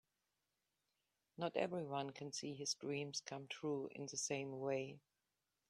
Not 1.37 1.55
everyone 1.55 2.09
can 2.09 2.31
see 2.31 2.55
his 2.55 2.73
dreams 2.73 3.21
come 3.23 3.47
true 3.47 3.87
in 3.93 4.07
the 4.07 4.17
same 4.17 4.59
way. 4.59 4.99